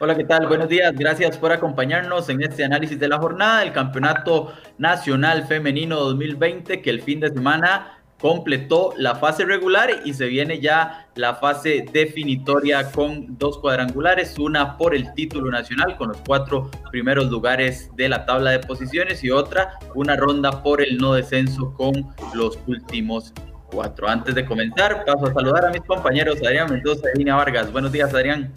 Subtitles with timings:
[0.00, 0.46] Hola, ¿qué tal?
[0.46, 0.94] Buenos días.
[0.96, 6.90] Gracias por acompañarnos en este análisis de la jornada del Campeonato Nacional Femenino 2020 que
[6.90, 12.92] el fin de semana completó la fase regular y se viene ya la fase definitoria
[12.92, 18.24] con dos cuadrangulares, una por el título nacional con los cuatro primeros lugares de la
[18.24, 23.32] tabla de posiciones y otra una ronda por el no descenso con los últimos
[23.66, 24.08] cuatro.
[24.08, 27.72] Antes de comenzar, paso a saludar a mis compañeros Adrián Mendoza y Lina Vargas.
[27.72, 28.52] Buenos días, Adrián.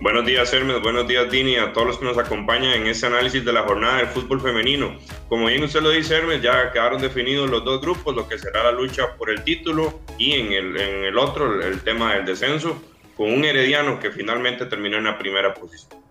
[0.00, 0.82] Buenos días, Hermes.
[0.82, 3.98] Buenos días, Dini, a todos los que nos acompañan en este análisis de la jornada
[3.98, 4.96] del fútbol femenino.
[5.28, 8.64] Como bien usted lo dice, Hermes, ya quedaron definidos los dos grupos, lo que será
[8.64, 12.82] la lucha por el título y en el, en el otro, el tema del descenso,
[13.16, 16.01] con un herediano que finalmente terminó en la primera posición.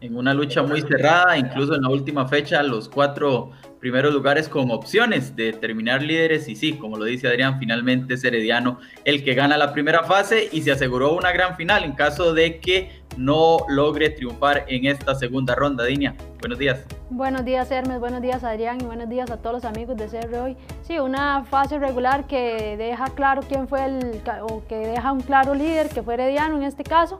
[0.00, 4.70] En una lucha muy cerrada, incluso en la última fecha, los cuatro primeros lugares con
[4.70, 9.34] opciones de terminar líderes y sí, como lo dice Adrián, finalmente es Herediano el que
[9.34, 13.58] gana la primera fase y se aseguró una gran final en caso de que no
[13.68, 15.84] logre triunfar en esta segunda ronda.
[15.84, 16.86] Dinia, buenos días.
[17.10, 20.34] Buenos días Hermes, buenos días Adrián y buenos días a todos los amigos de CR
[20.38, 20.56] hoy.
[20.82, 25.54] Sí, una fase regular que deja claro quién fue el, o que deja un claro
[25.54, 27.18] líder, que fue Herediano en este caso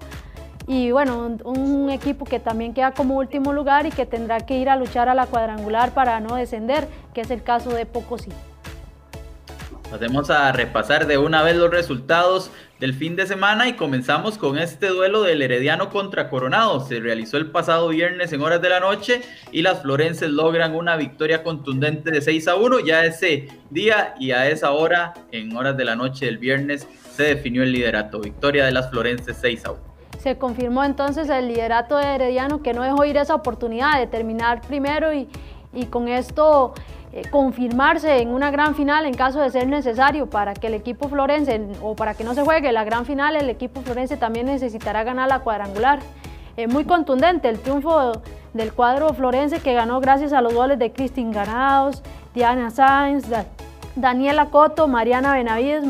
[0.67, 4.69] y bueno, un, equipo que también queda como último lugar y que tendrá que ir
[4.69, 8.31] a luchar a la cuadrangular para no descender, que es el caso de Pocosí.
[9.91, 14.59] Pasemos a repasar de una vez los resultados del fin de semana y comenzamos con
[14.59, 16.81] este duelo del Herediano contra Coronado.
[16.81, 19.21] Se realizó el pasado viernes en horas de la noche
[19.53, 22.81] y las florenses logran una victoria contundente de 6 a 1.
[22.81, 27.23] Ya ese día y a esa hora, en horas de la noche del viernes, se
[27.23, 28.19] definió el liderato.
[28.19, 32.73] Victoria de las florenses 6 a 1 se confirmó entonces el liderato de Herediano que
[32.73, 35.29] no dejó ir esa oportunidad de terminar primero y,
[35.91, 36.73] con esto
[37.13, 41.09] eh, confirmarse en una gran final en caso de ser necesario para que el equipo
[41.09, 45.03] florense o para que no se juegue la gran final, el equipo florense también necesitará
[45.03, 45.99] ganar la cuadrangular.
[46.57, 48.13] Eh, muy contundente el triunfo
[48.53, 53.27] del cuadro florense que ganó gracias a los goles de Cristin Ganados, Diana Sáenz,
[53.97, 55.85] Daniela Coto, Mariana Benavides,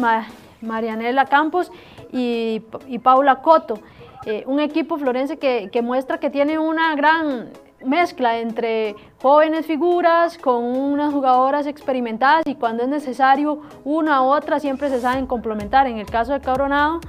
[0.63, 1.71] Marianela Campos
[2.11, 3.79] y, y Paula Coto.
[4.27, 7.51] Eh, un equipo florense que, muestra que tiene una gran
[7.85, 14.61] mezcla entre jóvenes figuras con unas jugadoras experimentadas y cuando es necesario una u otra
[14.61, 15.87] siempre se saben complementar.
[15.87, 17.01] En el caso de Cabronado,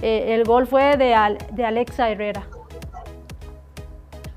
[0.00, 1.14] eh, el gol fue de,
[1.52, 2.46] de Alexa Herrera.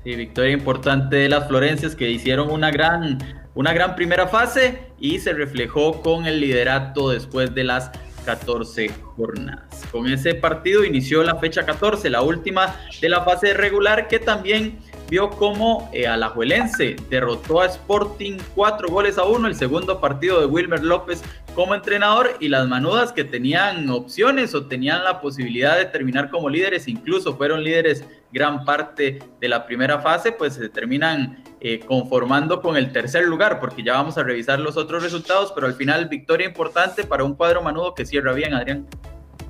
[0.04, 3.18] Sí, victoria importante de las Florenses que hicieron una gran,
[3.54, 7.90] una gran primera fase y se reflejó con el liderato después de las
[8.26, 9.82] 14 jornadas.
[9.90, 14.80] Con ese partido inició la fecha 14, la última de la fase regular que también
[15.08, 20.46] vio como eh, Alajuelense derrotó a Sporting cuatro goles a uno, el segundo partido de
[20.46, 21.22] Wilmer López
[21.54, 26.50] como entrenador y las manudas que tenían opciones o tenían la posibilidad de terminar como
[26.50, 32.60] líderes, incluso fueron líderes gran parte de la primera fase, pues se terminan eh, conformando
[32.60, 36.08] con el tercer lugar, porque ya vamos a revisar los otros resultados, pero al final
[36.08, 38.86] victoria importante para un cuadro manudo que cierra bien, Adrián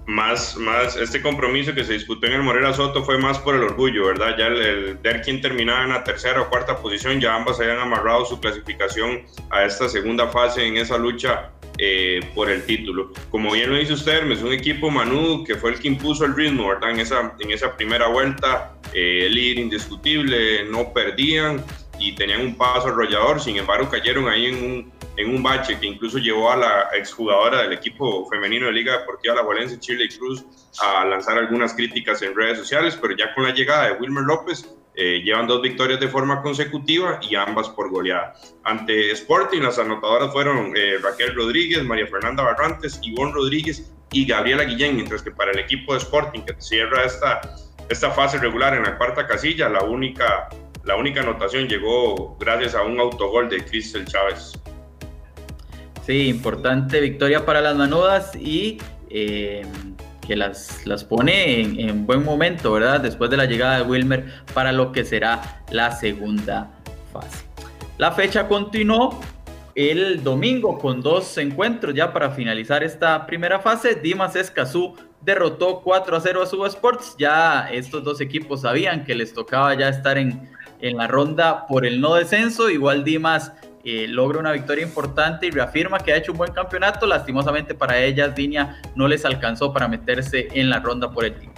[0.07, 3.63] más, más este compromiso que se disputó en el Morera Soto fue más por el
[3.63, 4.37] orgullo, ¿verdad?
[4.39, 8.25] Ya el, ver quién terminaba en la tercera o cuarta posición, ya ambas habían amarrado
[8.25, 13.13] su clasificación a esta segunda fase en esa lucha eh, por el título.
[13.31, 16.35] Como bien lo dice usted, es un equipo Manu que fue el que impuso el
[16.35, 16.91] ritmo, ¿verdad?
[16.91, 21.65] En esa, en esa primera vuelta, eh, líder indiscutible, no perdían
[21.99, 25.87] y tenían un paso arrollador, sin embargo cayeron ahí en un en un bache que
[25.87, 30.45] incluso llevó a la exjugadora del equipo femenino de Liga Deportiva La Valencia, Chile Cruz,
[30.83, 34.77] a lanzar algunas críticas en redes sociales, pero ya con la llegada de Wilmer López,
[34.95, 38.35] eh, llevan dos victorias de forma consecutiva y ambas por goleada.
[38.65, 44.65] Ante Sporting, las anotadoras fueron eh, Raquel Rodríguez, María Fernanda Barrantes, Ivonne Rodríguez y Gabriela
[44.65, 47.41] Guillén, mientras que para el equipo de Sporting, que cierra esta,
[47.91, 50.49] esta fase regular en la cuarta casilla, la única,
[50.87, 54.53] la única anotación llegó gracias a un autogol de Cristel Chávez.
[56.07, 58.79] Sí, importante victoria para las manudas y
[59.11, 59.67] eh,
[60.25, 63.01] que las, las pone en, buen momento, ¿verdad?
[63.01, 66.71] Después de la llegada de Wilmer para lo que será la segunda
[67.13, 67.45] fase.
[67.99, 69.19] La fecha continuó
[69.75, 73.97] el domingo con dos encuentros ya para finalizar esta primera fase.
[73.97, 77.17] Dimas Escazú derrotó 4 a 0 a Suba Sports.
[77.19, 80.49] Ya estos dos equipos sabían que les tocaba ya estar en,
[80.81, 82.71] en la ronda por el no descenso.
[82.71, 83.53] Igual Dimas
[83.85, 87.07] eh, logra una victoria importante y reafirma que ha hecho un buen campeonato.
[87.07, 91.55] Lastimosamente para ellas, Dinia no les alcanzó para meterse en la ronda por el título.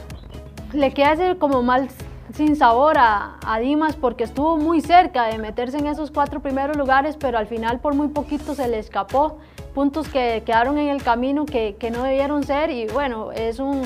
[0.73, 1.89] Le queda hacer como mal
[2.35, 7.17] sin sabor a, Dimas porque estuvo muy cerca de meterse en esos cuatro primeros lugares,
[7.17, 9.39] pero al final por muy poquito se le escapó.
[9.75, 13.83] Puntos que quedaron en el camino que, que no debieron ser y bueno, es un,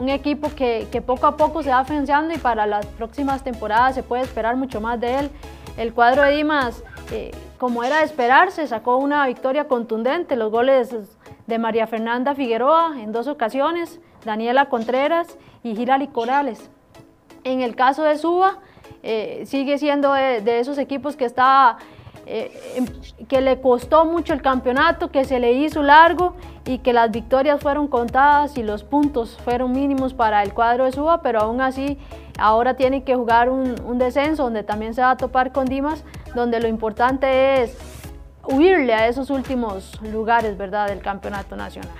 [0.00, 4.02] un equipo que, poco a poco se va afianzando y para las próximas temporadas se
[4.02, 5.30] puede esperar mucho más de él.
[5.76, 6.82] El cuadro de Dimas,
[7.12, 10.94] eh, como era de esperarse, sacó una victoria contundente, los goles
[11.46, 16.70] de María Fernanda Figueroa en dos ocasiones, Daniela Contreras y Hilary Corales.
[17.44, 18.58] En el caso de Suba,
[19.02, 21.76] eh, sigue siendo de, esos equipos que está
[22.26, 22.86] eh, em,
[23.26, 27.60] que le costó mucho el campeonato, que se le hizo largo y que las victorias
[27.60, 31.98] fueron contadas y los puntos fueron mínimos para el cuadro de Suba, pero aún así
[32.38, 36.04] ahora tiene que jugar un, descenso donde también se va a topar con Dimas,
[36.34, 37.76] donde lo importante es
[38.42, 40.88] huirle a esos últimos lugares ¿verdad?
[40.88, 41.92] del campeonato nacional.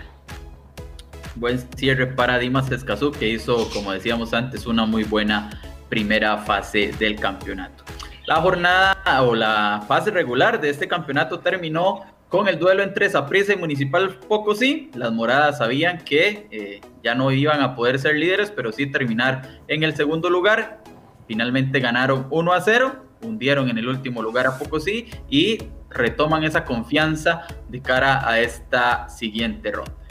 [1.36, 5.50] Buen cierre para Dimas Escazú, que hizo, como decíamos antes, una muy buena
[5.88, 7.84] primera fase del campeonato.
[8.26, 12.00] La jornada o la fase regular de este campeonato terminó
[12.30, 14.90] con el duelo entre Saprissa y Municipal Pocosí.
[14.94, 19.60] Las moradas sabían que eh, ya no iban a poder ser líderes, pero sí terminar
[19.68, 20.82] en el segundo lugar.
[21.28, 25.58] Finalmente ganaron 1 a 0, hundieron en el último lugar a Pocosí y
[25.90, 30.03] retoman esa confianza de cara a esta siguiente ronda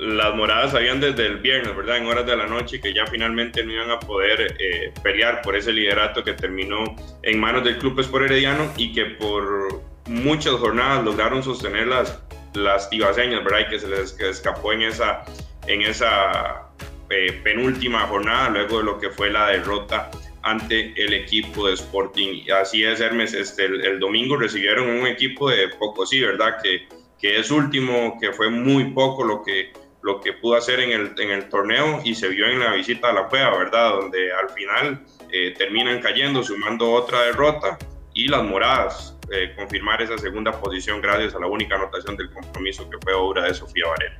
[0.00, 1.96] las moradas sabían desde el viernes, ¿verdad?
[1.96, 5.56] En horas de la noche que ya finalmente no iban a poder eh, pelear por
[5.56, 6.84] ese liderato que terminó
[7.22, 12.22] en manos del Club Espor Herediano y que por muchas jornadas lograron sostener las,
[12.54, 13.60] las tibaseñas, ¿verdad?
[13.66, 15.24] Y que se les escapó en esa,
[15.66, 16.68] en esa
[17.10, 20.10] eh, penúltima jornada, luego de lo que fue la derrota
[20.42, 22.44] ante el equipo de Sporting.
[22.52, 26.56] Así es, Hermes, este, el, domingo recibieron un equipo de poco, sí, ¿verdad?
[26.62, 26.86] Que,
[27.18, 29.72] que es último, que fue muy poco lo que
[30.08, 33.10] lo que pudo hacer en el, en el torneo y se vio en la visita
[33.10, 33.90] a la cueva, ¿verdad?
[33.90, 35.00] Donde al final
[35.30, 37.76] eh, terminan cayendo, sumando otra derrota
[38.14, 42.88] y las moradas eh, confirmar esa segunda posición gracias a la única anotación del compromiso
[42.88, 44.16] que fue obra de Sofía Varela.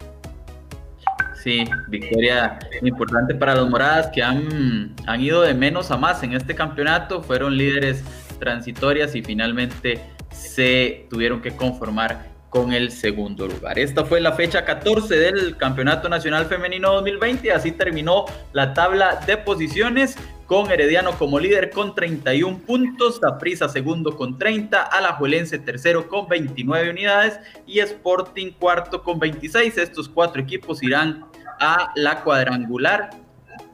[1.43, 6.35] Sí, victoria importante para las moradas que han, han ido de menos a más en
[6.35, 8.05] este campeonato, fueron líderes
[8.38, 10.00] transitorias y finalmente
[10.31, 13.78] se tuvieron que conformar con el segundo lugar.
[13.78, 17.52] Esta fue la fecha 14 del Campeonato Nacional Femenino 2020.
[17.52, 20.16] Así terminó la tabla de posiciones
[20.46, 26.90] con Herediano como líder con 31 puntos, Saprissa segundo con 30, Alajuelense tercero con 29
[26.90, 29.76] unidades y Sporting cuarto con 26.
[29.76, 31.26] Estos cuatro equipos irán
[31.60, 33.10] a la cuadrangular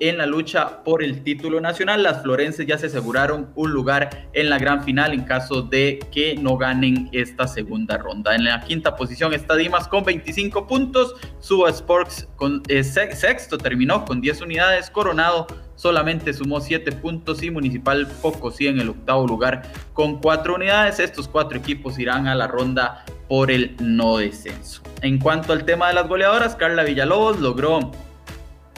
[0.01, 2.03] en la lucha por el título nacional.
[2.03, 6.37] Las florenses ya se aseguraron un lugar en la gran final en caso de que
[6.37, 8.35] no ganen esta segunda ronda.
[8.35, 14.05] En la quinta posición está Dimas con 25 puntos, Suba Sports con eh, sexto terminó
[14.05, 15.47] con 10 unidades, Coronado
[15.77, 19.63] solamente sumó 7 puntos y Municipal Pocosí en el octavo lugar
[19.93, 20.99] con 4 unidades.
[20.99, 24.83] Estos cuatro equipos irán a la ronda por el no descenso.
[25.01, 27.91] En cuanto al tema de las goleadoras, Carla Villalobos logró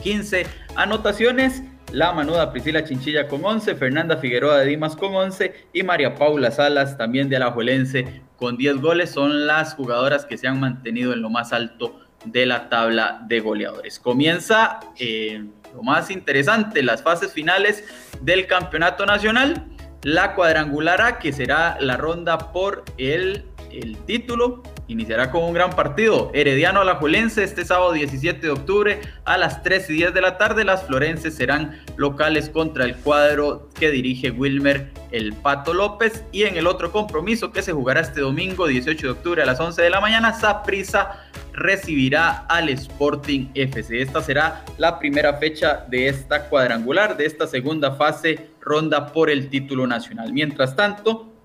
[0.03, 0.47] 15
[0.77, 1.63] anotaciones.
[1.93, 6.51] La manuda Priscila Chinchilla con 11, Fernanda Figueroa de Dimas con 11 y María Paula
[6.51, 9.11] Salas también de Alajuelense con 10 goles.
[9.11, 13.41] Son las jugadoras que se han mantenido en lo más alto de la tabla de
[13.41, 14.01] goleadores.
[14.01, 15.45] Comienza eh,
[15.75, 17.85] lo más interesante, las fases finales
[18.21, 19.67] del campeonato nacional.
[20.03, 25.71] La cuadrangular A, que será la ronda por el, el título iniciará con un gran
[25.71, 26.31] partido.
[26.35, 30.65] Herediano Alajuelense este sábado 17 de octubre a las 3 y 10 de la tarde.
[30.65, 36.25] Las florenses serán locales contra el cuadro que dirige Wilmer El Pato López.
[36.33, 39.61] Y en el otro compromiso que se jugará este domingo 18 de octubre a las
[39.61, 44.03] 11 de la mañana, Saprisa recibirá al Sporting FC.
[44.03, 49.49] Esta será la primera fecha de esta cuadrangular, de esta segunda fase ronda por el
[49.49, 50.33] título nacional.
[50.33, 51.36] Mientras tanto,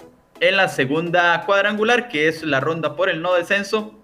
[0.41, 3.98] en la segunda cuadrangular, que es la ronda por el no descenso.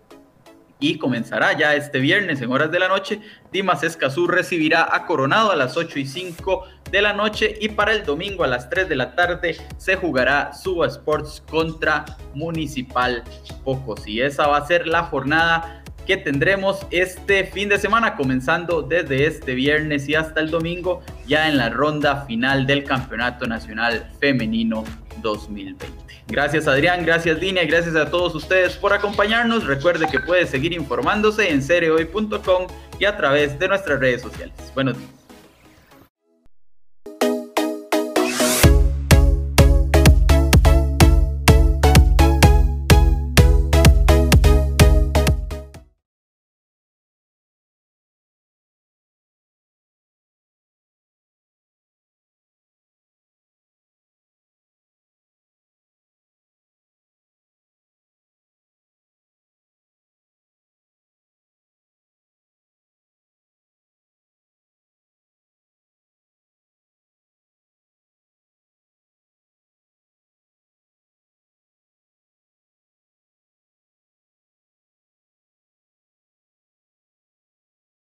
[0.79, 3.19] Y comenzará ya este viernes en horas de la noche.
[3.51, 7.57] Dimas Escazú recibirá a Coronado a las 8 y 5 de la noche.
[7.59, 12.05] Y para el domingo a las 3 de la tarde se jugará Suba Sports contra
[12.35, 13.23] Municipal
[13.63, 14.07] Pocos.
[14.07, 19.27] Y esa va a ser la jornada que tendremos este fin de semana, comenzando desde
[19.27, 24.85] este viernes y hasta el domingo, ya en la ronda final del Campeonato Nacional Femenino
[25.21, 25.85] 2020.
[26.29, 29.65] Gracias Adrián, gracias y gracias a todos ustedes por acompañarnos.
[29.65, 32.67] Recuerde que puede seguir informándose en cereoy.com
[32.99, 34.55] y a través de nuestras redes sociales.
[34.73, 35.16] Buenos días.